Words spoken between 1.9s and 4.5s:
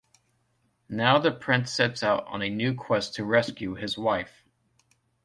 out on a new quest to rescue his wife.